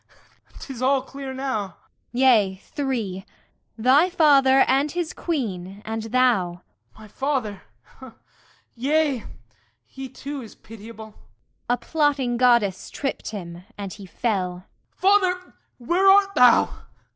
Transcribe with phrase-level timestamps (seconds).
[0.59, 1.61] 'Tis all clear now.
[1.61, 1.79] ARTEMIS
[2.13, 3.23] Yea, three;
[3.77, 6.63] thy father and his Queen and thou.
[6.95, 7.61] HIPPOLYTUS My father;
[8.73, 9.23] yea,
[9.85, 11.05] he too is pitiable!
[11.05, 14.65] ARTEMIS A plotting Goddess tripped him, and he fell.
[14.95, 15.01] HIPPOLYTUS
[15.35, 16.79] Father, where art thou?